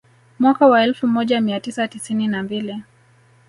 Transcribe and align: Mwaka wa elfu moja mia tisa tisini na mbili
Mwaka 0.39 0.67
wa 0.67 0.83
elfu 0.83 1.07
moja 1.07 1.41
mia 1.41 1.59
tisa 1.59 1.87
tisini 1.87 2.27
na 2.27 2.43
mbili 2.43 2.83